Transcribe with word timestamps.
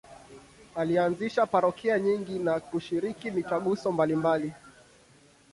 Alianzisha 0.75 1.45
parokia 1.45 1.99
nyingi 1.99 2.39
na 2.39 2.59
kushiriki 2.59 3.31
mitaguso 3.31 3.91
mbalimbali. 3.91 4.53